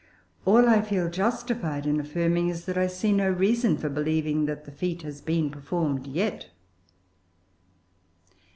All 0.45 0.67
I 0.67 0.81
feel 0.81 1.11
justified 1.11 1.85
in 1.85 1.99
affirming 1.99 2.49
is, 2.49 2.65
that 2.65 2.75
I 2.75 2.87
see 2.87 3.11
no 3.13 3.29
reason 3.29 3.77
for 3.77 3.87
believing 3.87 4.47
that 4.47 4.65
the 4.65 4.71
feat 4.71 5.03
has 5.03 5.21
been 5.21 5.51
performed 5.51 6.07
yet. 6.07 6.47